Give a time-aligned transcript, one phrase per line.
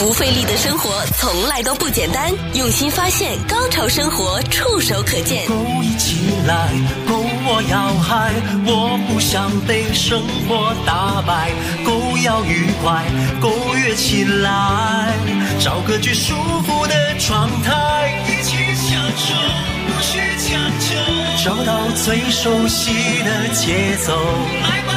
[0.00, 5.46] 不费力的生活从来都不简单，用心发现，高潮生活触手可见。
[5.46, 6.70] 勾一起来，
[7.06, 8.32] 勾我要嗨，
[8.64, 10.18] 我不想被生
[10.48, 11.50] 活打败，
[11.84, 13.04] 勾要愉快，
[13.42, 15.12] 勾跃起来，
[15.62, 19.34] 找个最舒服的状态，一起享受，
[19.84, 20.96] 不需强求，
[21.44, 22.90] 找到最熟悉
[23.22, 24.16] 的节奏，
[24.62, 24.89] 来吧，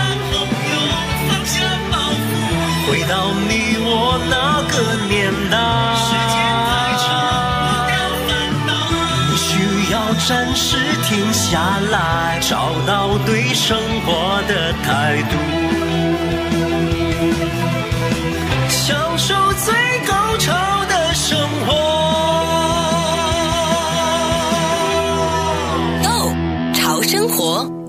[2.87, 4.75] 回到你我那个
[5.07, 5.57] 年代。
[5.95, 6.35] 时间
[6.67, 7.05] 太长，
[7.55, 7.91] 忘掉
[8.27, 8.29] 烦
[8.67, 8.71] 恼，
[9.29, 9.95] 你需要
[10.27, 15.33] 暂时停下来，找到对生活的态度，
[18.69, 19.73] 享受最
[20.05, 20.82] 高潮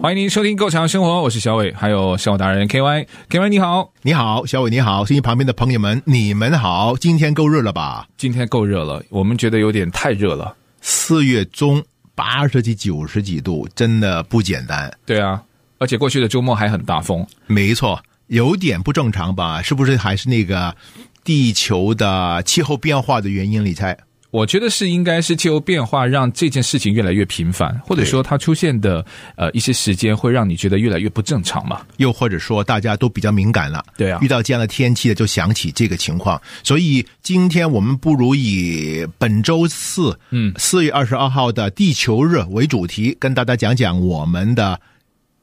[0.04, 8.06] 欢迎您收听《Go 潮生活》，我是小伟，还有生活达人 K Y，K Y 你好，你好，小伟你好，收音旁边的朋友们，你们好，今天够热了吧？
[8.18, 10.54] 今天够热了，我们觉得有点太热了。
[10.82, 11.82] 四月中
[12.14, 14.92] 八十几、九十几度，真的不简单。
[15.06, 15.42] 对啊，
[15.78, 17.26] 而且过去的周末还很大风。
[17.46, 19.62] 没错，有点不正常吧？
[19.62, 20.76] 是不是还是那个
[21.24, 23.64] 地球的气候变化的原因？
[23.64, 23.96] 你猜？
[24.34, 31.82] 我觉得是应该是气候变化让这件事情越来越频繁，或者说它出现的呃一些时间会让你觉得越来越不正常嘛？
[31.98, 36.42] 又或者说大家都比较敏感了，对啊，遇到这样的天气的就想起这个情况。
[36.64, 44.80] 所以今天我们不如以本周四，嗯，四月二十二号的地球日为主题，跟大家讲讲我们的。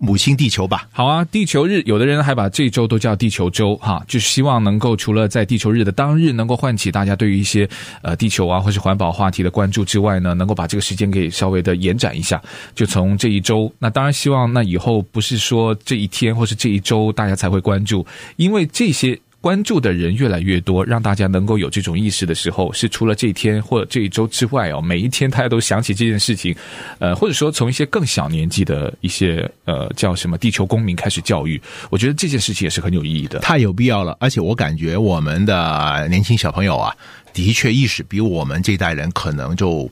[0.04, 1.24] 母亲地球吧，好啊！
[1.26, 7.70] 地球日，有的人还把这周都叫地球周，哈，就是希望能够除了在地球日的当日，能够唤起大家对于一些
[8.02, 12.42] 呃地球啊或是环保话题的关注之外呢，能够把这个时间给稍微的延展一下，
[12.74, 13.72] 就从这一周。
[13.78, 18.04] 那当然希望那以后不是说这一天或是这一周大家才会关注，
[18.38, 19.20] 因为这些。
[19.42, 26.56] 关注的人越来越多，让大家能够有这种意识的时候，是除了这一天或者这一周之外哦，每一天大家都想起这件事情，
[27.00, 31.60] 呃，或者说从一些更小年纪的一些呃叫什么地球公民开始教育，
[31.90, 34.16] 我觉得这件事情也是很有意义的，太有必要了。
[34.20, 36.96] 而且我感觉我们的年轻小朋友啊，
[37.34, 39.90] 的确意识比我们这一代人可能就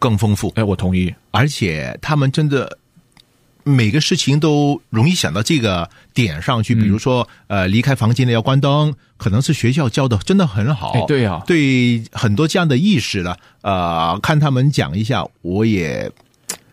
[0.00, 0.52] 更丰富。
[0.56, 2.76] 哎，我同意，而且他们真的。
[3.64, 10.92] 每个事情都容易想到这个点上去，比如说，呃，离开房间的要关灯，可能是学校教的真的很好。
[10.92, 16.10] 哎，对啊，对很多这样的意识了，呃，看他们讲一下，我也。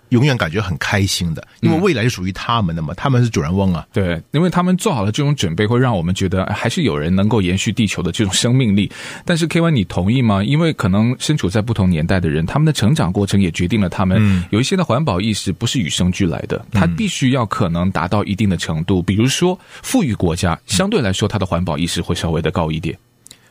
[0.10, 3.86] 永远感觉很开心的，因为未来是属于他们的嘛，嗯、他们是主人翁啊。
[3.94, 8.92] 对，因为他们做好了这种准备，会让我们觉得还是有人能够延续地球的这种生命力。
[9.26, 10.44] 但是 K Y，你同意吗？
[10.44, 19.02] 因为可能身处在不同年代的人，他们的成长过程也决定了他们有一些的环保意识不是与生俱来的，他必须要可能达到一定的程度。
[19.02, 22.98] 比如说，富裕国家相对来说，它的环保意识会稍微的高一点。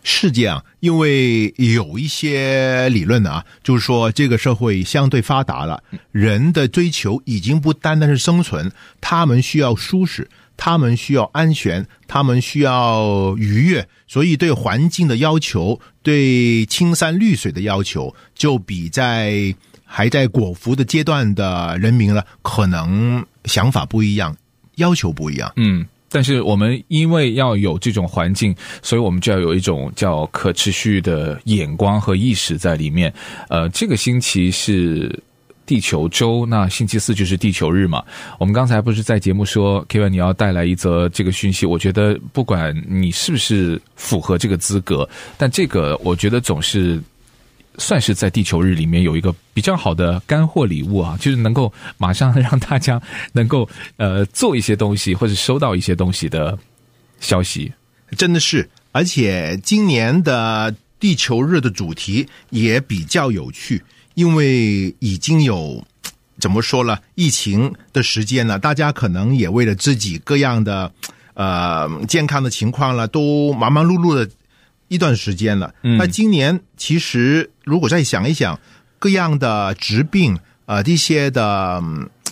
[0.03, 5.83] 是这样，因为有一些理论啊，就是说这个社会相对发达了，
[6.13, 8.71] 人的追求已经不单单是生存，
[9.01, 19.55] 他们需要舒适，他们需要安全，他们需要愉悦，所以对环境的要求，对青山绿水的要求，就比在
[19.85, 24.37] 还在果腹的阶段的人民呢，可能想法不一样，
[24.77, 25.53] 要求不一样。
[25.57, 25.85] 嗯。
[26.11, 33.13] 但是我们因为要有这种环境，所以我们就要有一种叫可持续的眼光和意识在里面。
[33.49, 35.23] 呃，这个星期是
[35.67, 38.03] 地球周，那星期四就是地球日嘛。
[38.39, 47.01] 我们刚才不是在节目说，Kevin 你要带来一则这个讯息，我觉得不管你是不是符合这个资格，但这个我觉得总是。
[47.79, 53.01] 算是在地球日里面有一个比较好的干货礼物啊，就是能够马上让大家
[53.33, 56.59] 能够呃做一些东西或者收到一些东西的
[57.21, 57.73] 消息，
[58.17, 58.69] 真的是。
[58.91, 63.83] 而且今年的地球日的主题也比较有趣，
[64.15, 65.85] 因为已经有
[66.41, 70.91] 怎么说了，疫情的时间了，大家可能也为了自己各样的
[71.35, 74.29] 呃健康的情况了，都忙忙碌碌的。
[74.89, 78.59] 一段时间了，那今年其实如果再想一想，
[78.99, 81.83] 各样的疾病，呃，这些的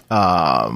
[0.08, 0.72] 呃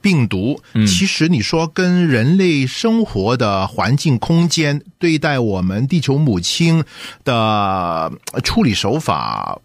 [0.00, 6.84] 病毒，其实你说跟人类生活的环境空间对待我们地球母亲
[7.24, 8.12] 的
[8.44, 9.58] 处理手法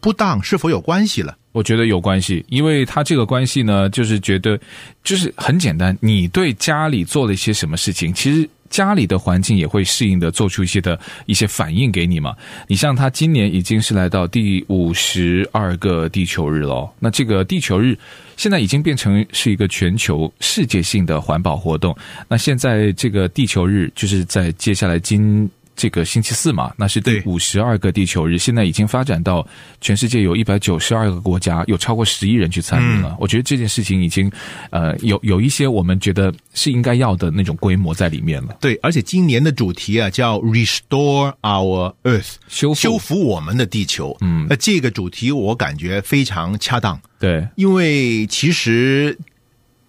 [0.00, 1.36] 不当，是否有关系了？
[1.52, 4.58] 我觉得有关系，因为他这个关系呢，就是觉得
[5.04, 8.48] 就是很简单，你对家里做了一些什么事情，其实。
[8.74, 12.34] 家里的环境也会适应的做出一些的一些反应给你嘛？
[12.66, 17.96] 你像他今年已经是来到第五十二个地球日了，那这个地球日
[18.36, 21.96] 现在已经变成是一个全球世界性的环保活动。
[22.26, 29.46] 那现在这个地球日就是在接下来今这个星期四嘛，那是第五十二个地球日，现在已经发展到
[29.80, 33.10] 全世界有一百九十二个国家，有超过十亿人去参与了。
[33.10, 34.30] 嗯、我觉得这件事情已经
[34.70, 38.56] 呃有有一些我们觉得是应该要的那种规模在里面了。
[38.60, 44.16] 对，而且今年的主题啊叫 Restore Our Earth，修复修复我们的地球。
[44.20, 47.00] 嗯，那这个主题我感觉非常恰当。
[47.18, 49.18] 对，因为其实。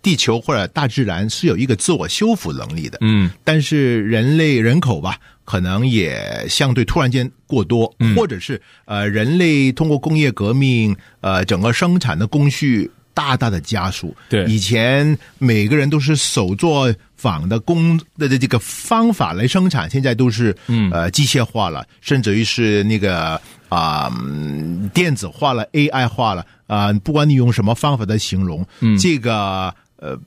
[0.02, 14.14] 地球或者大自然是有一个自我修复能力的，嗯，但是人类人口吧，可能也相对突然间过多，嗯、或者是呃，人类通过工业革命，呃，整个生产的工序大大的加速。
[14.28, 23.40] 对，以前每个人都是手作坊的工的的这个方法来生产，现在都是嗯呃机械化了，甚至于是那个
[23.70, 29.74] 啊、呃、电子化了、AI 化了啊、呃，不管你用什么方法来形容，嗯，这个。
[29.98, 30.20] 呃，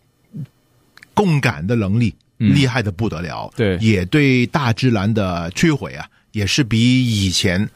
[1.13, 7.69] 共感的能力厉害的不得了，嗯、对，也对大自然的摧毁啊，也是比以前。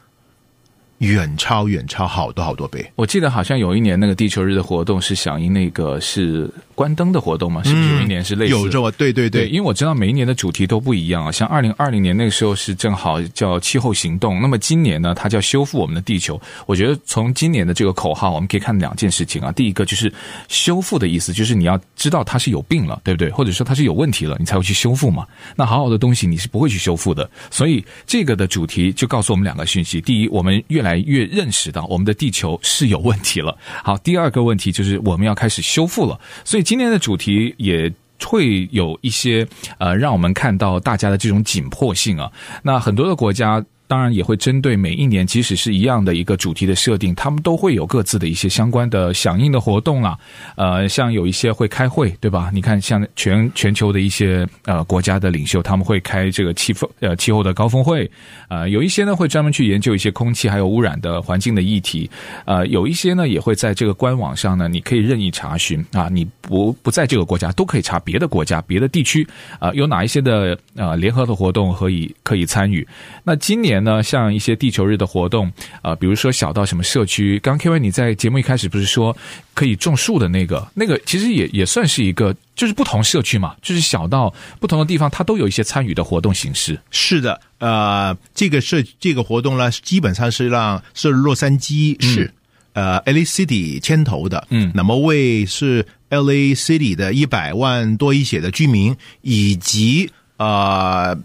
[0.99, 2.89] 远超远超好多好多倍！
[2.95, 7.63] 我记得好像有一年那个地球日的活动是响应那个是关灯的活动嘛？
[7.63, 8.51] 是不是有一年是类似？
[8.51, 11.31] 有这么对对对，对，因为我知道每一年的主题都不一样啊。
[11.31, 16.39] 像二零二零年那个时候是正好叫气候行动，那么今年呢，它叫修复我们的地球。
[16.65, 19.51] 我觉得从今年的这个口号，我们可以看两件事情啊。
[19.51, 20.11] 第一个就是
[20.47, 23.29] 修复的意思，就是你要知道它是有病了，对不对？
[23.29, 25.25] 或者说它是有问题了，你才会去修复嘛。
[25.55, 27.29] 那好好的东西你是不会去修复的。
[27.51, 33.57] 所以这个的主题就告诉我们两个讯息：第一，我们越来越认识到我们的地球是有问题了。
[33.83, 36.19] 好，第二个问题就是我们要开始修复了。
[36.43, 37.91] 所以今天的主题也
[38.23, 39.45] 会有一些
[39.77, 42.31] 呃，让我们看到大家的这种紧迫性啊。
[42.63, 43.63] 那很多的国家。
[43.93, 50.17] 当然也会针对每一年，即使是一样的一个主题的设定，他们都会有各自的一些相关的响应的活动啦。
[50.55, 52.49] 呃，像有一些会开会，对吧？
[52.51, 58.09] 你看，像全全球的一些呃国家的领袖，他们会开这个气候呃气候的高峰会。
[58.47, 62.09] 呃，有一些呢会专门去研究一些空气还有污染的环境的议题。
[62.45, 69.23] 呃，有一些呢也会在这个官网上呢，你可以任意查询啊，你不不在这个国家都可以查别的国家、别的地区
[69.59, 72.87] 啊，呃，有哪一些的呃联合的活动可以可以参与。
[73.23, 73.82] 那今年。
[73.83, 75.47] 那像一些地球日的活动
[75.81, 79.15] 啊、呃，比如说小到什么社区，刚 K Y 你在节目一开始不是说
[79.53, 86.79] 可以种树的那个，那个其实也也算是一个，就是不同社区嘛，就是小到不同的地方，它都有一些参与的活动形式。
[86.89, 92.31] 是的，呃，这个社这个活动呢，基本上是让是洛杉矶市、
[92.73, 101.17] 嗯、呃 LA City 牵头的，嗯，那么为是 LA City 的一百万多一些的居民，以及呃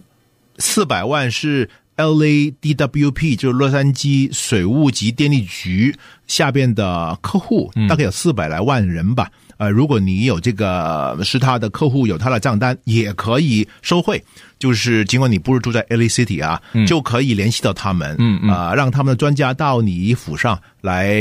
[0.59, 1.71] 四百万是。
[1.99, 5.95] LADWP 就是洛杉矶水务及电力局
[6.29, 9.29] 下边的客户，大概有四百来万人吧。
[9.57, 14.23] 呃，如果你有这个是他的客户，有他的账单，也可以收贿。
[14.61, 21.19] 就是尽管你不是住在 LA City 啊，嗯、就可以联系到他们，嗯嗯，啊、呃，让他们的专家到你府上来，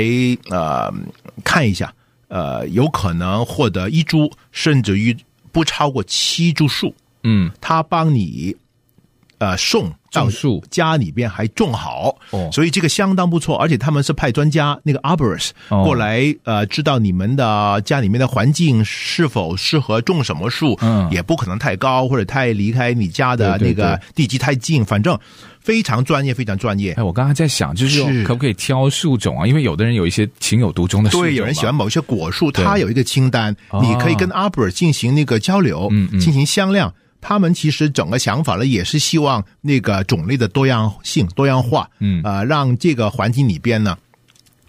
[0.51, 0.93] 呃，
[1.43, 1.91] 看一下，
[2.27, 5.17] 呃，有可能获得一株，甚至于
[5.51, 6.93] 不超过七株树，
[7.23, 8.55] 嗯，他帮你。
[9.39, 10.63] 呃，送到树。
[10.69, 25.17] 家里边还种好，哦，所以这个相当不错，而且他们是派专家那个 arborist 过来，呃，知道你们的家里面的环境是否适合种什么树，嗯，也不可能太高或者太离开你家的那个地基太近，反正
[25.59, 26.93] 非常专业，非常专业。
[26.93, 29.45] 哎，我刚才在想，就是可不可以挑树种啊？
[29.45, 36.93] 因为有的人有一些情有独钟的树种，对，有人喜欢某一些果树，他有一个清单，你可以跟 arborist 进行那个交流，嗯嗯，进行商量。
[37.19, 43.97] 他们其实整个想法呢，也是希望那个种类的多样性、多样化，嗯，呃，让这个环境里边呢。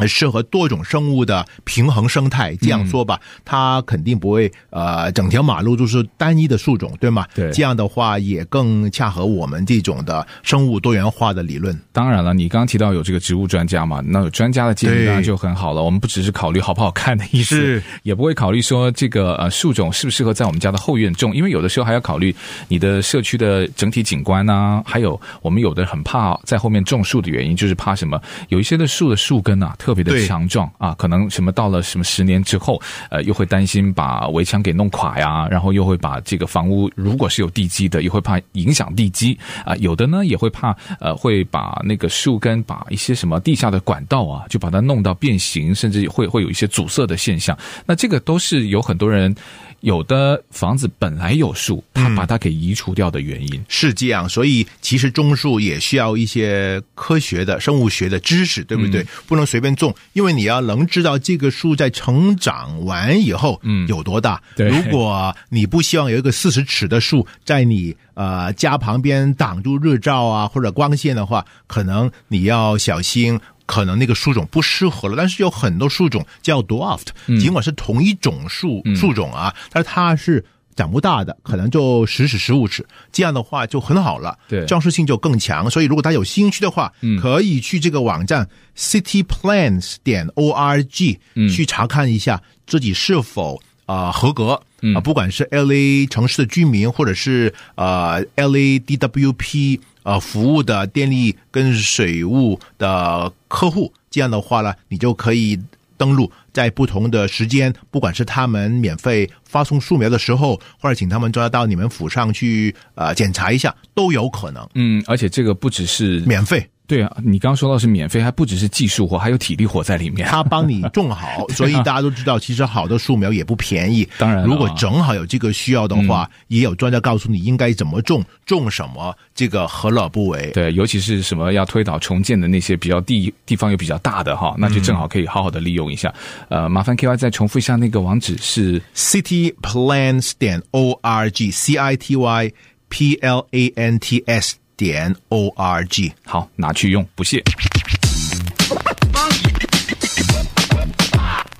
[0.06, 7.26] 适合多种生物的平衡生态，这样说吧，嗯、它肯定不会呃，整条马路都是单一的树种，对吗？
[7.34, 11.78] 对，这样的话也更恰合我们这种的生物多元化的理论。
[11.92, 15.82] 当然了，你刚刚提到有这个植物专家嘛，那有专家的建议当然就很好了。
[15.82, 22.34] 我们不只是考虑好不好看的意思，也不会考虑说这个呃树种适不适合在我们家的后院种，因为有的时候还要考虑
[22.68, 28.20] 你的社区的整体景观啊，还有我们有的很怕在后面种树的原因，就是怕什么？
[28.48, 29.74] 有一些的树的树根啊。
[29.88, 32.78] 特别的强壮啊，可能什么到了什么十年之后，
[33.08, 39.74] 呃，又会担心把围墙给弄垮呀，然后又会把这个房屋，如果是有地基的，又会怕影响地基啊。
[39.76, 47.56] 有的呢也会怕，呃，会把那个树根，把一些什么地下的管道啊，就把它弄到变形，甚至会会有一些阻塞的现象。
[47.86, 49.34] 那这个都是有很多人。
[49.80, 59.02] 有的房子本来有树，它把它给移除掉的原因、嗯、是这样，所以其实种树也需要一些科学的生物学的知识，对不对？
[59.02, 64.42] 嗯、不能随便种，因为你要能知道这个树在成长完以后，嗯，有多大。
[64.56, 73.38] 对，如果你不希望有一个四十尺的树在你呃家旁边挡住日照啊或者光线的话，可能你要小心，
[73.68, 75.14] 可能那个树种不适合了。
[75.16, 77.02] 但是有很多树种叫 dwarf，
[77.40, 80.44] 尽管是同一种树树种啊，但是它是。
[80.78, 85.68] 长不大的，可能就十尺、十五尺，这样的话就很好了，对，装饰性就更强。
[85.68, 91.18] 所以如果大家有兴趣的话，嗯，可以去这个网站 cityplants 点 org
[91.52, 105.60] 去查看一下自己是否啊、呃、合格啊、呃，不管是 LA 城市的居民，或者是呃 LA DWP 呃服务的电力跟水务的客户，这样的话呢，你就可以。
[105.98, 114.64] 登录在不同的时间，不管是他们免费发送树苗的时候，或者请他们抓到你们府上去呃检查一下，都有可能。
[114.76, 116.64] 嗯，而且这个不只是免费。
[116.88, 120.26] 对啊，你刚刚说到是免费，还不只是技术活，还有体力活在里面。
[120.26, 124.08] 他帮你种好， 所以大家都知道，其实好的树苗也不便宜。
[124.16, 130.50] 当然，如果正好有这个需要的话，嗯、也有专家告诉你应该怎么种，种什么，这个何乐不为？
[130.52, 136.10] 对，尤其是什么要推倒重建的那些比较地地方又比较大的哈，那就正好可以好好的利用一下。
[136.48, 142.50] 嗯、呃，麻烦 KY 再重复一下那个网址是 cityplants 点 org，c i t y
[142.88, 144.56] p l a n t s。
[144.78, 147.42] 点 o r g，好，拿去用，不谢。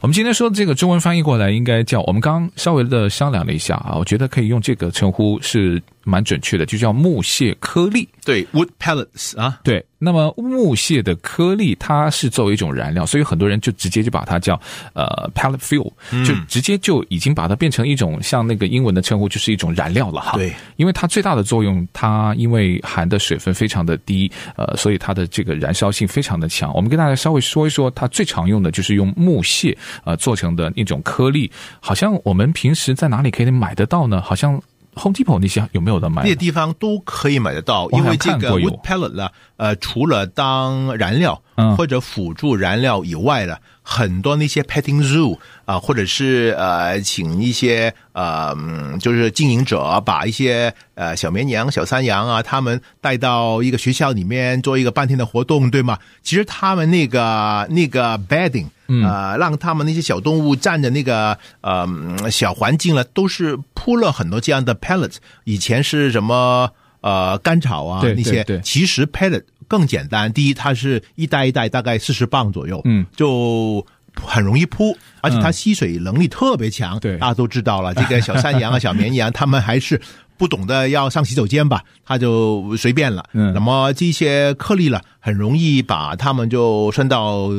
[0.01, 8.09] 我们今天说的这个中文翻译过来，应该叫我们刚稍微的商量了一下啊，我觉得可以用这个称呼是蛮准确的，就叫木屑颗粒。
[8.25, 9.85] 对，wood pellets 啊，对。
[10.01, 14.55] 那么木屑的颗粒，它是作为一种燃料，所以很多人就直接就把它叫
[14.95, 15.91] 呃 pellet fuel，
[16.25, 20.37] 就直接就已经把它变成一种像那个英文的称呼，就是一种燃料了哈。
[20.37, 26.73] 对，因为它最大的作用，它因为含的水分非常的低，呃，所以它的这个燃烧性非常的强。
[26.77, 31.51] 我们跟大家稍微说一说，它最常用的就是用木屑呃做成的那种颗粒，
[31.81, 34.23] 好像我们平时在哪里可以买得到呢？
[34.23, 34.63] 好像。
[34.99, 36.23] Home Depot 那些有没有的卖？
[36.23, 41.41] 那些地方都可以买得到，因为这个 wood pellet 呢，呃，除了当燃料
[41.77, 43.57] 或者辅助燃料以外呢，
[43.91, 48.55] 很多那些 petting zoo 啊、呃，或者是呃，请一些呃，
[49.01, 55.99] 就是经营者把一些呃小绵羊、小山羊啊，他们带到一个学校里面做一个半天的活动，对吗？
[56.23, 58.67] 其实他们那个那个 bedding。
[58.91, 61.87] 嗯，呃，让他们那些小动物站的那个呃
[62.31, 65.17] 小环境呢，都是铺了很多这样的 pellets。
[65.45, 70.33] 以前是什么呃干草啊那些，其实 pellet 更简单。
[70.33, 73.87] 第一，它是一袋一袋，大概四十磅左右，嗯，就
[74.21, 76.99] 很容易铺，而且它吸水能力特别强。
[76.99, 80.01] 对、嗯，大家都知道了，这个小山羊啊、小绵羊， 他们还是
[80.37, 83.25] 不懂得要上洗手间吧，他就随便了。
[83.35, 87.51] 嗯，那么这些颗粒了，很容易把它们就渗到。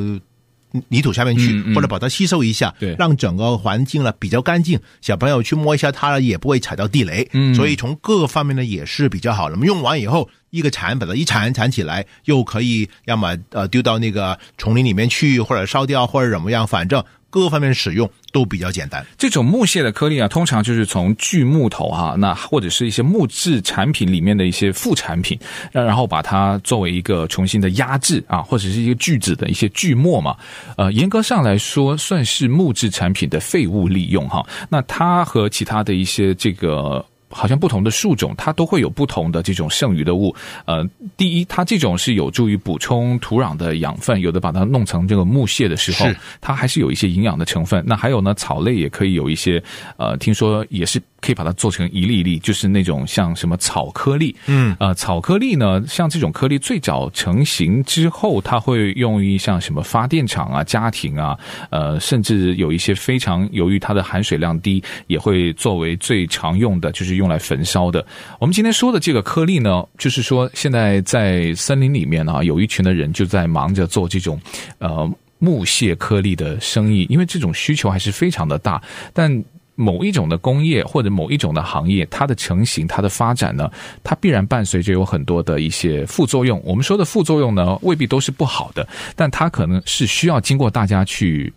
[0.90, 4.80] 泥土下面去，或者把它吸收一下，对，让整个环境呢比较干净。
[5.02, 7.28] 小朋友去摸一下它，也不会踩到地雷。
[7.34, 9.56] 嗯，所以从各个方面呢也是比较好的。
[9.56, 17.04] 那么用完以后，一个铲把它一铲铲起来，又可以要么呃丢到那个丛林里面去，或者烧掉，或者怎么样，反正。
[17.30, 19.06] 各方面使用都比较简单。
[19.18, 25.40] 这种木屑的颗粒啊，通常就是从锯木头哈、那或者是一些木质产品里面的一些副产品，
[25.72, 30.36] 然后把它作为一个重新的压制啊，或者是一个锯子的一些锯末嘛。
[30.78, 34.46] 呃，严格上来说，算是木质产品的废物利用哈。
[34.70, 37.06] 那它和其他的一些这个。
[37.30, 40.36] 好像不同的树种，它都会有不同的这种剩余的物。
[40.66, 40.84] 呃，
[41.16, 46.10] 第一，它这种是有助于补充土壤的养分，有的把它弄成这个木屑的时候，
[46.42, 47.84] 它还是有一些营养的成分。
[47.86, 49.62] 那还有呢，草类也可以有一些，
[49.98, 51.02] 呃，听说也是。
[51.22, 61.38] 可以把它做成一粒粒，就是那种像什么草颗粒，嗯，呃，草颗粒呢，像这种颗粒最早成型之后，它会用于像什么发电厂啊、家庭啊，
[61.70, 68.06] 呃，甚至有一些非常由于它的含水量低，也会作为最常用的，就是用来焚烧的。
[68.40, 74.40] 我们今天说的这个颗粒呢，就是说现在在森林里面啊，有一群的人就在忙着做这种
[74.78, 78.82] 呃木屑颗粒的生意，因为这种需求还是非常的大，
[79.14, 79.44] 但。
[79.80, 83.72] 某一种的工业或者某一种的行业，它的成型、它的发展呢，
[84.04, 86.62] 它必然伴随着有很多的一些副作用。
[86.66, 91.54] 我们说的副作用呢，未必都是不好的，但它可能是需要经过大家去。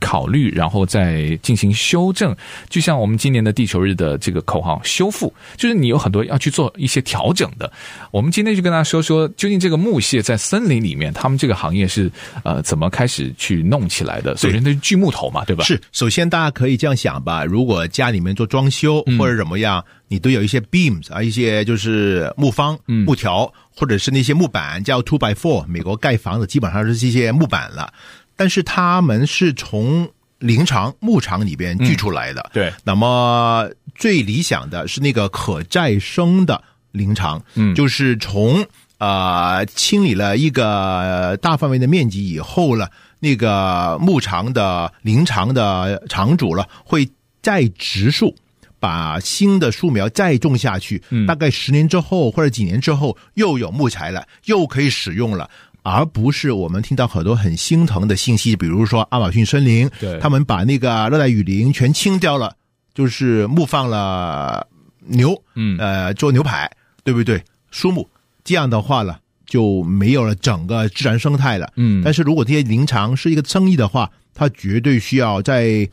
[0.00, 2.36] 考虑，然后再进行修正，
[2.68, 7.70] 就像我们今年的地球日的这个口号“修复”，就是你有很多要去做一些调整的。
[8.10, 12.10] 我们今天就跟大家说说，究竟这个木屑在森林里面，他们这个行业是
[12.44, 14.36] 呃怎么开始去弄起来的？
[14.36, 15.64] 首先，那是锯木头嘛，对吧？
[15.64, 27.92] 是，首先大家可以这样想吧，如果家里面做装修或者怎么样，嗯、你都有一些 beams 啊，一些就是木方、木条，嗯、或者是那些木板，叫 two by four，美国盖房子基本上是这些木板了。
[28.36, 32.42] 但是他们是从林场牧场里边锯出来的。
[32.42, 36.62] 嗯、对，那么最理想的是那个可再生的
[36.92, 38.64] 林场，嗯，就是从
[38.98, 47.08] 呃清理了一个大范围的面积以后了，那个牧场的林场的场主了会
[47.42, 48.36] 再植树。
[48.78, 55.48] 把新的树苗再种下去，大概十年之后或者几年之后又有木材了，又可以使用了，
[55.92, 62.52] 而不是我们听到很多很心疼的信息，比如说亚马逊森林，对，他们把那个热带雨林全清掉了，
[62.92, 64.66] 就是牧放了
[65.06, 66.68] 牛，嗯，呃，做牛排，
[67.04, 67.40] 对不对？
[67.70, 68.08] 树木
[68.42, 72.02] 这样的话了，就没有了整个自然生态了，嗯。
[72.04, 75.88] 但是如果这些林场是一个生意的话，它绝对需要在。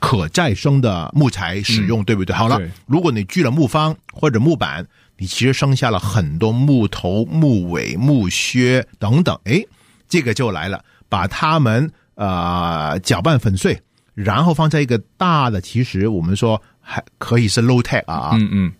[0.00, 2.34] 可再生的木材使用，嗯、对不对？
[2.34, 4.84] 好了，如果你锯了木方或者木板，
[5.18, 9.62] 你其实剩下了很多木头、木尾、木屑等等，哎，
[10.08, 13.80] 这个就来了，把它们呃搅拌粉碎，
[14.14, 18.72] 然后放在一个大的，其实我们说还可以是 low tech 啊，嗯嗯，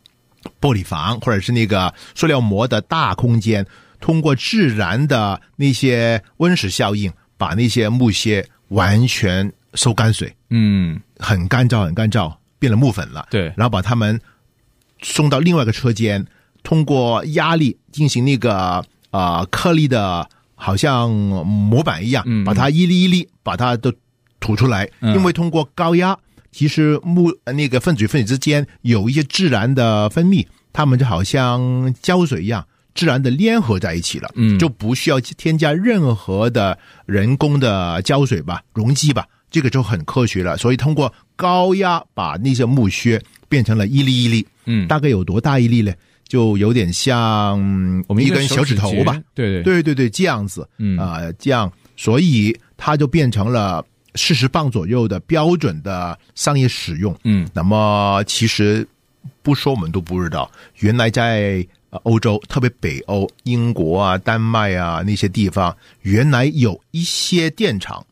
[0.60, 3.66] 玻璃房或者是那个塑料膜的大空间，
[4.00, 9.52] 通过自然的那些温室效应，把那些木屑完全。
[9.74, 13.26] 收干水，嗯，很干燥，很干燥，变了木粉了。
[13.30, 14.18] 对，然后把它们
[15.02, 16.26] 送到另外一个车间，
[16.62, 18.54] 通过压力进行那个
[19.10, 23.92] 啊、呃、颗粒的，好像模板一样，嗯、把它一粒一粒把它都
[24.40, 24.88] 吐出来。
[25.00, 26.16] 嗯、因为通过高压，
[26.50, 34.30] 其实木那个分子与分子之间有一些自然的分泌，它们就好像胶水一样，自然的粘合在一起了。
[34.34, 39.26] 嗯，就不需要添加任何的人工的胶水吧，溶剂吧。
[39.50, 45.92] 这个就很科学了，所以通过高压把那些木屑变成了一粒一粒，嗯，大概有多大一粒呢？
[46.28, 47.56] 就有点像
[48.08, 49.62] 我们一根小指头吧，对对。
[49.62, 50.98] 对对对，这样子，嗯。
[50.98, 53.84] 啊、呃，这样，所以它就变成了
[54.16, 58.86] 四十磅左右的标准的商业使用，嗯，那么其实
[59.40, 60.50] 不说我们都不知道，
[60.80, 61.64] 原来在
[62.02, 68.04] 欧洲，特别北欧、英国啊、丹麦啊那些地方，原来有一些电厂。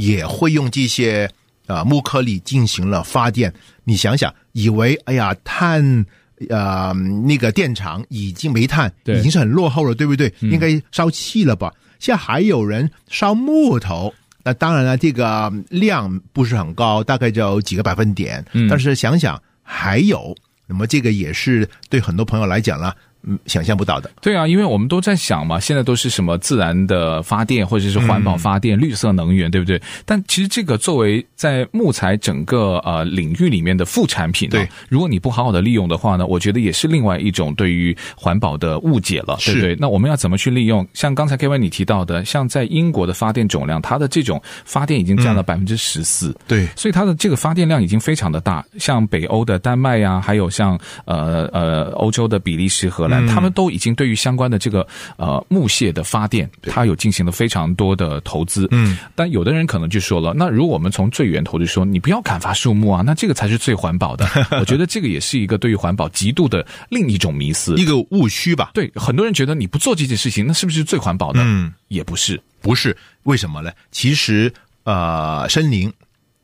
[0.00, 1.30] 也会用这些
[1.66, 3.52] 啊、呃、木颗粒进行了发电。
[3.84, 6.04] 你想想，以为哎呀碳
[6.48, 6.92] 呃
[7.26, 10.32] 那个电厂已经煤炭已经是很落后了，对不对？
[10.40, 11.72] 嗯、应该烧气了吧？
[11.98, 18.44] 现在还有人烧木头，那当然了，这个量不是很高，大概就几个百分点。
[18.52, 20.34] 嗯、但是想想还有，
[20.66, 22.96] 那么这个也是对很多朋友来讲了。
[23.22, 24.10] 嗯，想象不到的。
[24.22, 29.80] 对啊，因为我们都在想嘛，现在都是什么自然的发电，或者是环保发电、嗯、绿色能源，对不对？
[30.06, 39.76] 但其实这个作为在木材整个呃领域里面的副产品，对，如果你不好好的利用的话呢，我觉得也是另外一种对于环保的误解了，对不对？
[39.78, 40.86] 那我们要怎么去利用？
[40.94, 48.64] 像刚才 Kevin 你提到的，像在英国的发电总量，它的这种发电已经占了百分之十四，对，所以它的这个发电量已经非常的大。
[48.78, 53.09] 像北欧的丹麦呀、啊，还有像呃呃欧洲的比利时和。
[53.18, 58.68] 嗯、他们都已经对于相关的这个呃木屑的发电，它有进行了非常多的投资。
[58.70, 64.28] 嗯，但有的人可能就说了，那如果我们从最源头就说，你不要砍伐树木啊，那这个才是最环保的。
[64.60, 68.70] 我觉得这个也是一个对于环保极度的另一种迷思，一个误区吧。
[68.74, 71.40] 对，很多人觉得你不做这件事情，那是不是最环保的？
[71.42, 72.96] 嗯，也不是，不是。
[73.24, 73.70] 为什么呢？
[73.90, 74.52] 其实
[74.84, 75.92] 呃，森林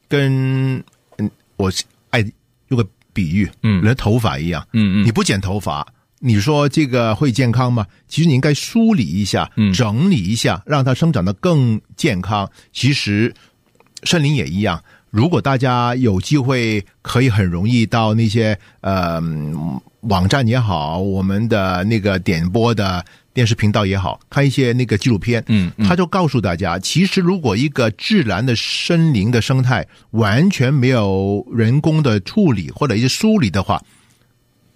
[0.09, 0.77] 跟
[1.19, 1.71] 嗯，我
[2.11, 2.21] 爱
[2.69, 5.87] 用个比喻，嗯，人头发一样，嗯嗯，你不剪头发。
[6.21, 7.87] 你说这个会健康吗？
[8.09, 12.51] 其实你应该梳理一下，整理一下，让它生长得更健康。
[12.73, 13.35] 其实
[14.05, 14.83] 森林也一样。
[15.11, 19.23] 如果大家有机会，可以很容易到那些呃
[20.01, 33.83] 网站也好，我们的那个点播的电视频道也好，看一些那个纪录片，嗯，他就告诉大家，其实如果一个自然的森林的生态完全没有人工的处理或者一些梳理的话。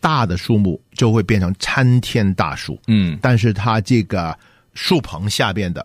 [0.01, 4.37] 大的树木就会变成参天大树，嗯，但是它这个
[4.73, 5.85] 树棚下边的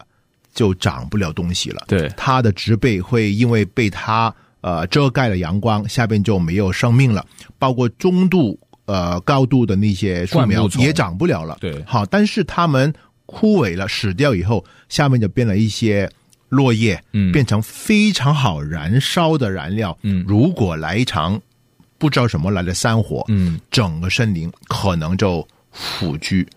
[0.53, 7.25] 就长不了东西了，对，它的植被会因为被它呃遮盖了阳光，下边就没有生命了，
[7.59, 12.93] 包括中度呃高度的那些树苗也长不了了，对，好，但是它们
[13.25, 16.09] 枯萎了死掉以后，下面就变了一些
[16.47, 21.41] 落叶，嗯，变成非常好燃烧的燃料，嗯，如果来一场。
[21.97, 26.47] 不知道什么来的山火，嗯，整个森林可能就付诸一旦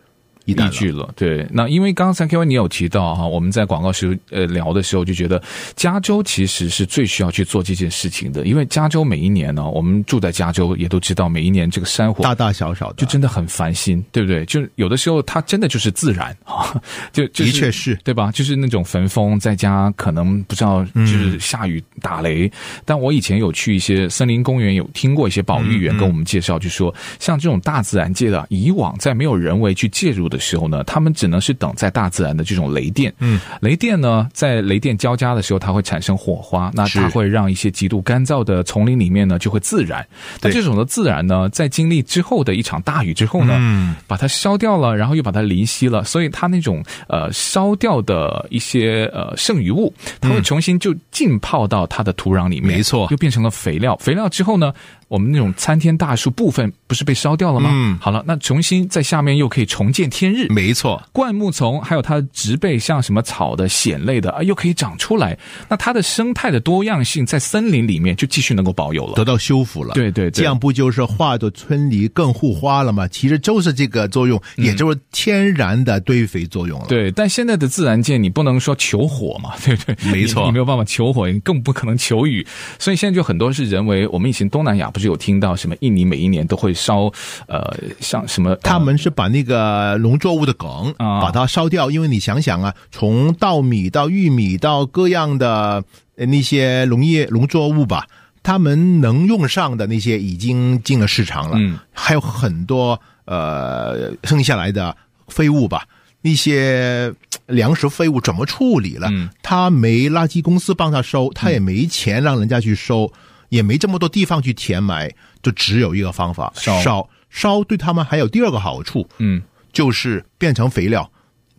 [0.54, 1.08] 依据了。
[1.14, 5.40] 对，那因为刚才 KY 你有提到哈，我们在广告时呃聊的时候就觉得，
[5.76, 14.44] 加州其实是最需要去做这件事情的，因为加州每一年呢，我们住在加州也都知道，每一年这个山火大大小小的，就真的很烦心，对不对？
[14.46, 16.80] 就有的时候它真的就是自然哈，
[17.12, 18.30] 就、就是、的确是对吧？
[18.32, 22.50] 就是那种焚风，在家可能不知道就是下雨打雷，嗯、
[22.84, 40.06] 但我以前有去一些森林公园，有听过一些保育员跟我们介绍，就说像这种大自然界的，以往在没有人为去介入的时候呢，他们只能是等在大自然的这种雷电，嗯，雷电呢，在雷电交加的时候，它会产生火花，那它会让一些极度干燥的丛林里面呢就会自燃。
[40.40, 53.96] 那这种的自燃呢，在经历之后的一场大雨之后呢，嗯，把它烧掉了，然后又把它淋熄了，所以它那种呃烧掉的一些呃剩余物，它会重新就浸泡到它的土壤里面，没错，又变成了肥料。
[53.96, 54.72] 肥料之后呢，
[55.08, 57.70] 我们那种参天大树部分不是被烧掉了吗？
[57.72, 60.46] 嗯，好了，那重新在下面又可以重见天日。
[60.48, 65.36] 没错，灌木丛还有它的植被，像什么草的、藓类的啊，又可以长出来。
[65.68, 69.94] 那它的生态的多样性在森林里面就继续能够保有了，得到修复了。
[69.94, 73.08] 对对对，这样不就是化作春泥更护花了吗？
[73.08, 76.86] 其实就是这个作用，也就是天然的堆肥作用了。
[76.86, 79.96] 嗯、对，但现在的自然界你不能说求火嘛， 对不对？
[80.10, 82.46] 没错，你，你没有办法求火，你更不可能求雨，
[82.78, 84.06] 所以现在就很多是人为。
[84.08, 85.76] 我们以前东南亚不是有听到什么？
[85.78, 87.10] 印尼每一年都会烧，
[87.46, 88.56] 呃，像什么？
[88.56, 91.88] 他们是把那个农作物的梗啊，把它烧掉。
[91.88, 95.84] 因为你想想啊，从稻米到玉米到各样的
[96.16, 98.08] 那些农业农作物吧，
[98.42, 101.56] 他们能用上的那些已经进了市场了。
[101.60, 104.96] 嗯，还有很多呃剩下来的
[105.28, 105.86] 废物吧，
[106.22, 107.14] 那些
[107.46, 109.08] 粮食废物怎么处理了？
[109.12, 113.12] 嗯，他没垃圾公司帮他收，他也没钱让人家去收。
[113.48, 115.10] 也没这么多地方去填埋，
[115.42, 117.64] 就只有一个方法烧烧烧。
[117.64, 121.10] 对他们还有第二个好处，嗯，就是变成肥料，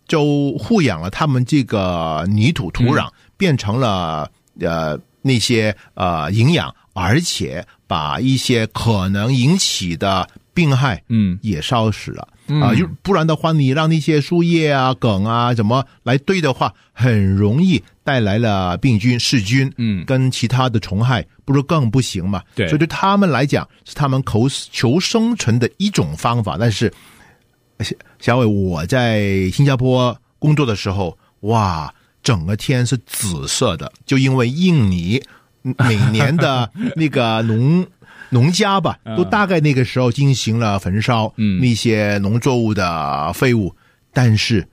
[0.08, 12.28] 就护养了他们这个泥土土壤，嗯、变成了呃那些呃营养，而且把一些可能引起的病害，嗯，也烧死了。
[12.62, 22.42] 啊，就不然的话，你让那些树叶啊、梗啊怎么来堆的话，很容易带来了病菌、细菌，嗯，跟其他的虫害，不是更不行嘛？
[22.56, 26.58] 对，所以对他们来讲，是他们求求生存的一种方法。
[26.60, 26.92] 但是，
[28.20, 35.22] 小伟，我在新加坡工作的时候，哇，整个天是紫色的，就因为印尼
[35.62, 37.86] 每年的那个农。
[38.30, 43.76] 农家吧，都大概那个时候进行了焚烧，嗯，那些农作物的废物，嗯、
[44.14, 44.68] 但是，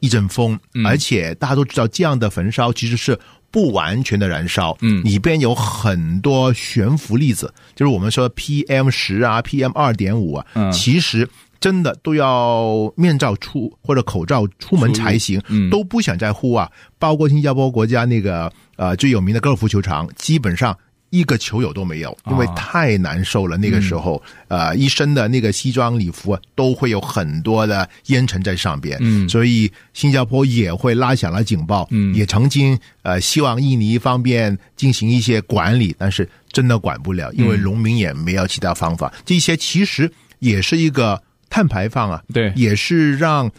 [0.00, 3.18] 一阵风，嗯、而且大家都知道，这样的焚烧其实是
[3.50, 11.28] 不完全的燃烧，嗯，里边有很多悬浮粒子，就是我们说 PM 十啊，PM 二点五啊，嗯，其实
[11.60, 20.76] 真的都要面罩出或者口罩出门才行，嗯，都不想在户外，包括新加坡国家那个呃最有名的高尔夫球场，基本上。
[21.12, 23.54] 一个球友都没有，因为太难受了。
[23.56, 39.12] 啊、那个时候，嗯、呃，一身的那个西装礼服都会有很多的烟尘在上边，嗯，所以新加坡也会拉响了警报，嗯，也曾经呃希望印尼方面进行一些管理，但是真的管不了，因为农民也没有其他方法。
[39.14, 43.50] 嗯、这些其实也是一个碳排放啊，对，也是让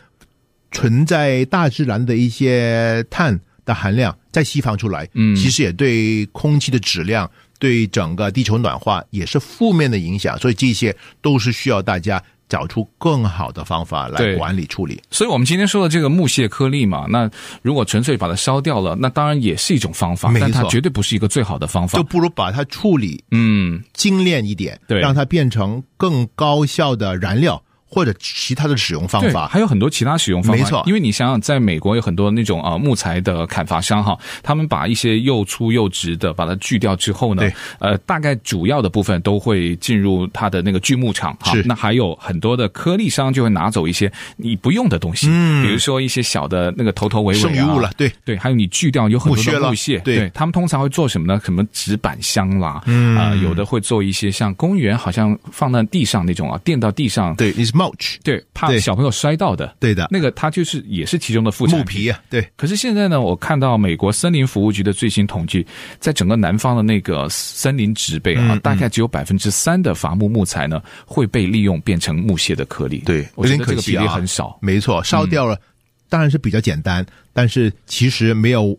[0.71, 7.29] 存在大自然的一些碳的含量再释放出来，嗯，其实也对空气的质量。
[7.59, 15.01] 对整个地球暖化也是负面的影响，所以这些都是需要大家找出更好的方法来管理处理。
[15.09, 17.29] 所以，我们今天说的这个木屑颗粒嘛，那
[17.61, 21.97] 如果纯粹把它烧掉了，那当然也是一种方法，但它绝对不是一个最好的方法。
[21.97, 27.63] 就不如把它处理，嗯，精炼一点，对，让它变成更高效的燃料。
[27.93, 30.63] 或者其他的使用方法，还有很多其他使用方法。
[30.63, 37.47] 没错，因为你想想，在美国有很多那种啊木材的砍伐商哈，他们把一些又粗又直的把它锯掉之后呢，
[37.79, 41.37] 呃，大概主要的部分都会进入它的那个锯木厂。
[41.39, 48.11] 哈，那还有很多的颗粒商就会拿走一些你不用的东西，嗯，比如说一些小的那个头头尾尾啊，剩余物了，对。
[48.25, 51.39] 对，还有你锯掉有很多的木屑，对，对，他们通常会做什么呢？
[51.43, 53.15] 什么纸板箱啦，嗯。
[53.17, 57.51] 啊、呃，有的会做一些像公园好像放在地上那种啊，垫到地上，对
[57.83, 58.43] mulch，对。
[58.53, 61.79] 怕小朋友摔到的，对的，那个它就是也是其中的副产品。
[61.79, 62.47] 木皮啊，对。
[62.55, 65.65] 可是现在呢，我看到美国森林服务局的最新统计，
[65.99, 72.99] 在整个南方的那个森林植被啊，大概只有百分之三的伐木木材呢会被利用变成木屑的颗粒。
[72.99, 74.57] 对，我觉得这个比例很少。
[74.61, 75.59] 没错，烧掉了，
[76.07, 78.77] 当然是比较简单，嗯、但是其实没有。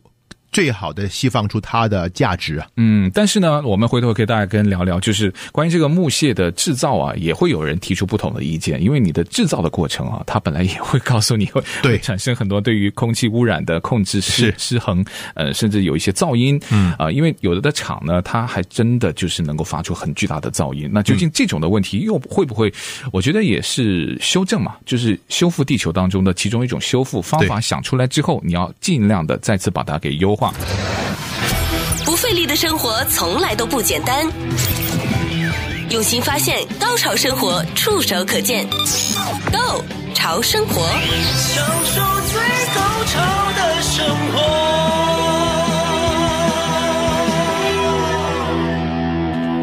[0.55, 2.67] 最好的释放出它的价值啊。
[2.77, 20.89] 嗯，但是呢，我们回头可以大家跟聊聊，就是关于这个木屑的制造啊，也会有人提出不同的意见，因为你的制造的过程啊，它本来也会告诉你会 对产生很多对于空气污染的控制失失衡，呃，甚至有一些噪音，嗯啊、呃，因为有的的厂呢，它还真的就是能够发出很巨大的噪音。
[20.93, 22.73] 那究竟这种的问题又会不会？
[23.11, 27.61] 我觉得也是修正嘛，就是修复地球当中的其中一种修复方法。
[27.61, 30.44] 想出来之后，你要尽量的再次把它给优化。
[32.05, 34.27] 不费力的生活从来都不简单，
[35.91, 38.67] 用心发现，高潮生活触手可见。
[39.53, 40.89] Go 潮生活，
[41.37, 42.41] 享受最
[42.75, 45.14] 高潮的生活。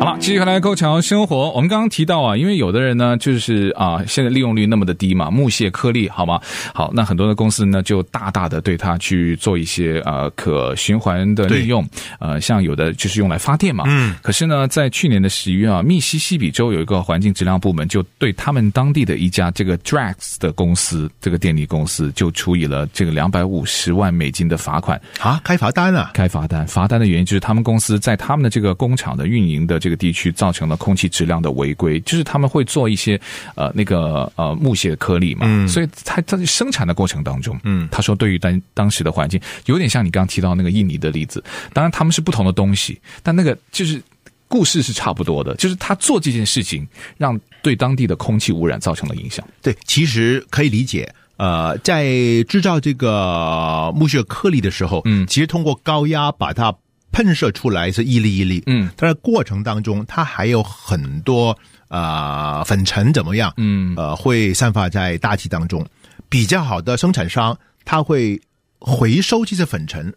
[0.02, 1.52] 好了，继续回来构桥生活。
[1.52, 6.42] 我们刚刚提到啊，因为有的人呢，就是啊，现在利用率那么的低嘛，木屑颗粒，好吗？
[6.74, 11.88] 好，那很多的公司呢，就大大的对它去做一些呃可循环的利用，
[12.18, 13.84] 呃，像有的就是用来发电嘛。
[13.86, 14.16] 嗯。
[14.24, 26.66] 可是呢，在去年的十一月啊，密西西比州有一个环境质量部门就对他们当地的一家这个 Drax 的公司，这个电力公司就处以了这个两百五十万美金的罚款啊，开罚单啊，开罚单。
[26.66, 29.91] 罚单的原因就是他们公司在他们的这个工厂的运营的这个。
[29.96, 33.20] 地区造成了空气质量的违规，就是他们会做一些
[33.56, 44.02] 呃那个呃木屑颗粒嘛，嗯，所以他在生产的过程当中，嗯，他说对于当当时的环境有点像你刚刚提到那个印尼的例子，当然他们是不同的东西，但那个就是
[44.48, 49.48] 故事是差不多的，就是他做这件事情让对当地的空气污染造成了影响。
[49.62, 52.06] 对，其实可以理解，呃，在
[52.48, 56.76] 制造这个木屑颗粒的时候，嗯，其实通过高压把它。
[57.12, 61.58] 喷射出来是一粒一粒，嗯，但是过程当中它还有很多
[61.90, 65.86] 呃粉尘怎么样，嗯，呃会散发在大气当中。
[66.30, 68.40] 比较好的生产商，他会
[68.80, 70.14] 回收这些粉尘，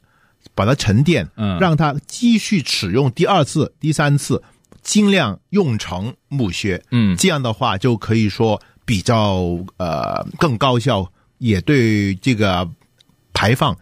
[0.55, 4.41] 把它沉淀，嗯，让它继续使用第二次、第三次，
[4.81, 12.69] 尽量用成木屑，嗯，这样的话就可以说比较呃更高效，也对这个
[13.33, 13.77] 排放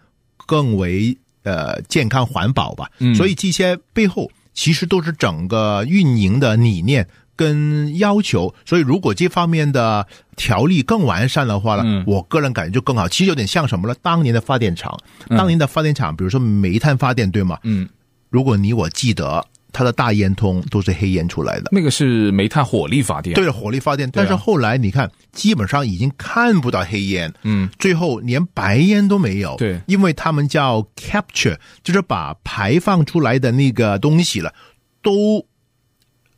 [0.46, 1.18] 更为。
[1.42, 8.54] 呃，健康环保吧，嗯，所以这些背后其实都是整个运营的理念跟要求。
[8.64, 13.08] 所以如果这方面的条例更完善的话呢，嗯，我个人感觉就更好。
[13.08, 13.94] 其实有点像什么呢？
[14.02, 14.96] 当年的发电厂，
[15.28, 17.58] 当年的发电厂，比如说煤炭发电，对吗？
[17.62, 17.88] 嗯，
[18.30, 19.44] 如果你我记得。
[19.72, 23.34] 它的大烟囱都是黑烟出来的，那个是煤炭火力发电。
[23.34, 29.56] 对了，火力发电，但是后来你看，基本上已经看不到黑烟，嗯，最后连白烟都没有。
[29.56, 34.52] 对，因为他们叫 capture，就是把排放出来的那个东西了，
[35.00, 35.44] 都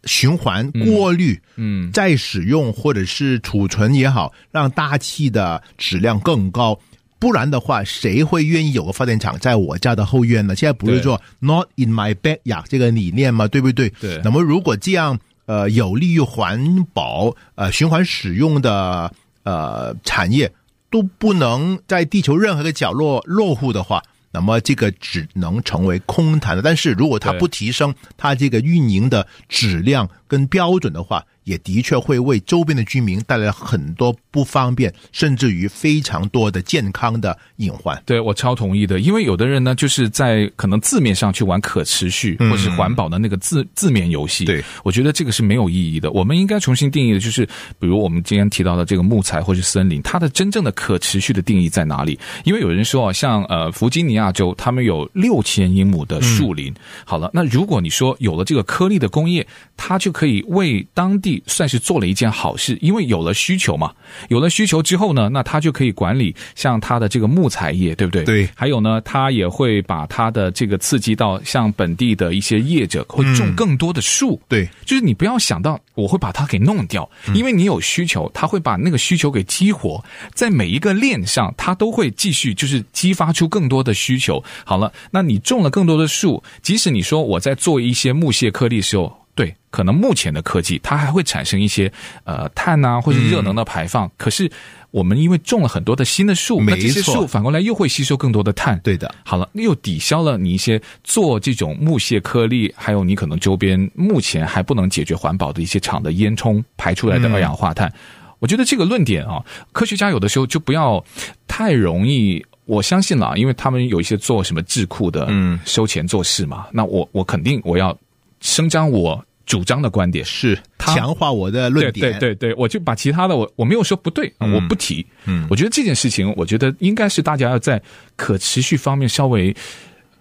[0.04, 6.78] 循环过滤，嗯，再使用或者是储存也好，让大气的质量更高。
[7.24, 10.54] 不然的话，谁会愿意有个发电厂在我家的后院呢？
[10.54, 13.48] 现在不是说 “not in my backyard” 这个理念吗？
[13.48, 13.88] 对不对？
[13.98, 14.20] 对。
[14.22, 19.10] 那么如果这样，呃，有利于环保、呃，循环使用的
[19.42, 20.52] 呃产业
[20.90, 26.60] 都不能在地球任何一个角落落户的话，那么这个只能成为空谈了。
[26.60, 38.02] 但是如果它不提升它这个运营的质量跟标准的话，也的确会为周边的居民带来很多不方便，甚至于非常多的健康的隐患。
[38.04, 44.44] 对，我超同意的，因为有的人呢，就是在可能字面上去玩可持续或是环保的那个字、嗯、字面游戏。
[44.44, 46.10] 对，我觉得这个是没有意义的。
[46.12, 47.46] 我们应该重新定义的就是，
[47.78, 52.18] 比如我们今天提到的这个木材或是森林，它的真正的可持续的定义在哪里？
[52.44, 56.72] 因为有人说啊，像呃弗吉尼亚州，他们有六千英亩的树林。
[56.72, 61.33] 嗯、好了，那如果你说有了这个颗粒的工业，它就可以为当地。
[61.46, 63.92] 算是做了一件好事，因为有了需求嘛，
[64.28, 68.24] 有了需求之后呢，那他就可以管理像他的这个木材业，对不对？
[68.24, 68.48] 对。
[68.54, 74.34] 还有呢，他也会把他的这个刺激到像本地的一些业者会种更多的树。
[74.34, 80.02] 嗯、对，就是你不要想到我会把它给弄掉，因为你有需求，他会把那个需求给激活，
[80.34, 84.42] 在每一个链上，他都会继续就是激发出更多的需求。
[84.64, 89.23] 好了，那你种了更多的树，即使你说我在做一些木屑颗粒的时候。
[89.36, 91.92] 对，可能目前的科技它还会产生一些
[92.22, 94.06] 呃碳啊，或者热能的排放。
[94.06, 94.48] 嗯、可是
[94.92, 98.78] 我们因为种了很多的新的树，那这些树反过来又会吸收更多的碳。
[98.84, 99.12] 对的。
[99.24, 107.88] 好了，又抵消了你一些做这种木屑颗粒，还有你可能周边目前还不能解决环保的一些厂的烟囱排出来的二氧化碳。
[107.88, 107.94] 嗯、
[108.38, 111.04] 我觉得这个论点啊，科学家有的时候就不要
[111.48, 112.46] 太容易。
[112.66, 116.66] 我相信了，因为他们有一些做什么智库的，嗯，收钱做事嘛。
[116.70, 117.98] 那我我肯定我要。
[118.44, 125.04] 声张我主张的观点是强化我的论点，对对对对，我就把其他的我我没有说不对，嗯、我不提。
[125.24, 127.82] 嗯，我觉得这件事情，我觉得应该是大家要在
[128.14, 129.54] 可持续方面稍微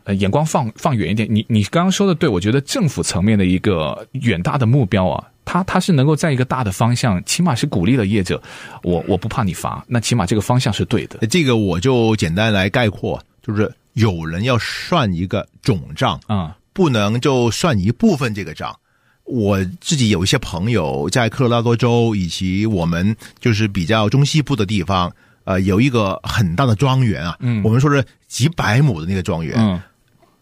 [0.06, 1.28] 呃，眼光放放远一点。
[1.30, 8.42] 你你刚刚说的对，我觉得政府层面的一个远大的目标啊，它它是能够在一个大的方向，起码是鼓励了业者，
[8.84, 11.26] 我我不怕你罚，那起码这个方向是对的。
[11.28, 18.76] 这个我就简单来概括，就是有人要算一个总账啊，不能就算一部分这个账。
[19.26, 25.10] 我自己有一些朋友在科罗拉多州以及我们就是比较中西部的地方，
[25.46, 29.82] 呃，有一个很大的庄园啊，嗯，我们说是几百亩的那个庄园，嗯。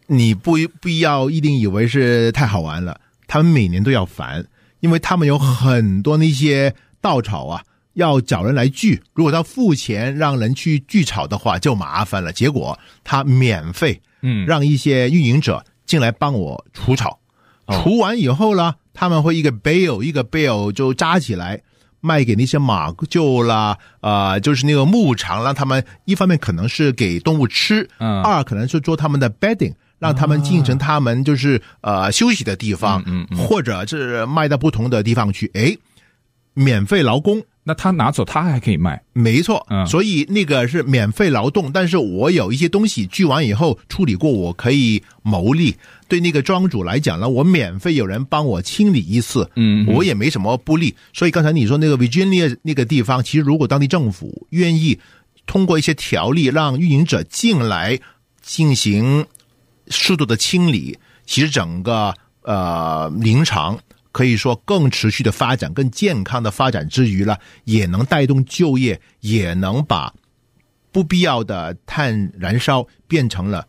[0.07, 4.45] 你不不要一定以为是太好玩了，他们每年都要烦，
[4.81, 7.63] 因为他们有很多那些稻草啊，
[7.93, 9.01] 要找人来锯。
[9.13, 12.33] 如果他付钱让人去锯草的话，就麻烦了。
[12.33, 17.19] 结果他免费，嗯，让一些运营者进来帮我除草，
[17.65, 21.61] 嗯、除完以后呢，他们会一个 bale 一个 bale 就扎起来
[21.99, 29.73] 卖给那些马厩啦，啊、呃，就是那个牧场，让他们一方面可能是给动物吃，嗯，二可能是做他们的 bedding。
[30.01, 35.51] 让他们进城，他们就是呃休息的地方，嗯嗯，或者是卖到不同的地方去。
[35.53, 35.77] 哎，
[36.55, 39.65] 免费劳工，那他拿走他还可以卖，没错。
[39.69, 45.75] 嗯，所以那个是免费劳动，但是我有一些东西锯完以后处理过，我可以牟利。
[46.07, 50.95] 对那个庄主来讲呢，我免费有人帮我清理一次，嗯，我也没什么不利。
[51.13, 54.99] 所以刚才你说那个 Virginia 那个地方，其实如果当地政府愿意
[55.45, 57.99] 通过一些条例让运营者进来
[58.41, 59.25] 进行。
[59.93, 63.77] 适度的清理，其实整个呃林场
[64.11, 70.13] 可以说更持续的发展、更健康的发展之余了，也能带动就业，也能把
[70.91, 73.65] 不必要的碳燃烧变成了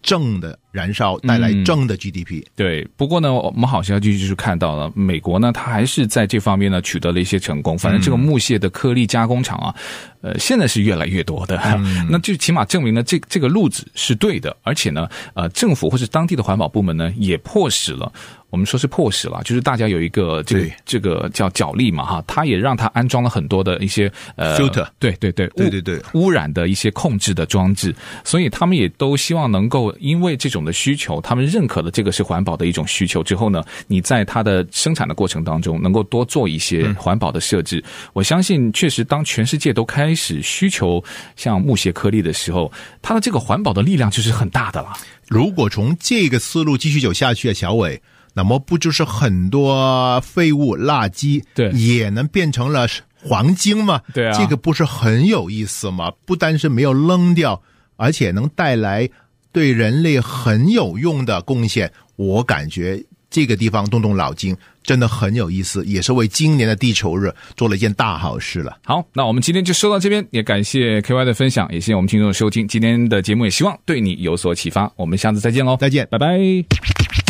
[0.00, 2.40] 正的燃烧，带来正的 GDP。
[2.40, 2.50] 嗯。
[2.54, 7.76] 对，不过呢，我们好消息就是看到了美国呢，它还是在这方面呢取得了一些成功。
[7.76, 9.74] 反正这个木屑的颗粒加工厂啊。
[10.22, 18.12] 呃，现在是越来越多的，嗯、 那就起码证明了这这个路子是对的，而且呢，呃，政府或是当地的环保部门呢，也迫使了，
[18.56, 26.00] 我们说是迫使了，就是大家有一个这个这个叫角力嘛，哈，他也让他安装了很多的一些呃 filter，对对对对对对。
[26.14, 41.04] 污染的一些控制的装置，所以他们也都希望能够因为这种的需求，他们认可了这个是环保的一种需求之后呢，你在它的生产的过程当中能够多做一些环保的设置，嗯、我相信确实当全世界都开始需求
[41.36, 44.94] 像木屑颗粒的时候，它的这个环保的力量就是很大的了。
[45.28, 48.00] 如果从这个思路继续走下去啊，小伟，
[48.36, 54.00] 那么不就是很多废物垃圾对也能变成了黄金吗？
[54.12, 56.12] 对啊，这个不是很有意思吗？
[56.24, 57.60] 不单是没有扔掉，
[57.96, 59.08] 而且能带来
[59.50, 61.90] 对人类很有用的贡献。
[62.14, 63.02] 我感觉。
[63.28, 68.78] 这个地方动动脑筋真的很有意思，也是为今年的地球日做了一件大好事了。
[68.84, 72.66] 好，那我们今天就说到这边，也感谢 KY 的分享，也谢谢我们听众的收听。
[72.66, 74.90] 今天的节目也希望对你有所启发。
[74.96, 77.25] 我们下次再见喽，再见，拜拜。